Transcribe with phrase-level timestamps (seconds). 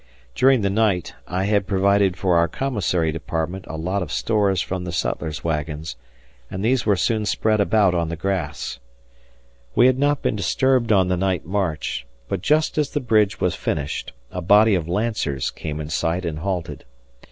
[0.33, 4.83] During the night I had provided for our commissary department a lot of stores from
[4.83, 5.95] the sutlers' wagons,
[6.49, 8.79] and these were soon spread about on the grass.
[9.75, 13.53] We had not been disturbed on the night march, but just as the bridge was
[13.53, 16.83] finished a body of lancers came in sight and halted.